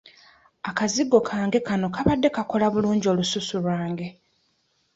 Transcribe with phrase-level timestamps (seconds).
[0.69, 4.07] Akazigo kange kano kabadde kakola bulungi olususu lwange.